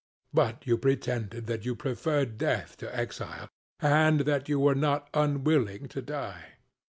But 0.33 0.65
you 0.65 0.79
pretended 0.79 1.45
that 1.45 1.63
you 1.63 1.75
preferred 1.75 2.39
death 2.39 2.75
to 2.77 2.87
exile 2.89 3.49
(compare 3.79 3.91
Apol.), 3.91 4.07
and 4.09 4.19
that 4.21 4.49
you 4.49 4.59
were 4.59 4.73
not 4.73 5.07
unwilling 5.13 5.87
to 5.89 6.01
die. 6.01 6.53